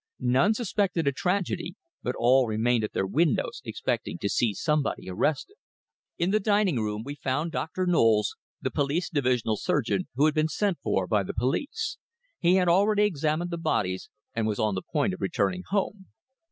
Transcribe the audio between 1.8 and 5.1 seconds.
but all remained at their windows expecting to see somebody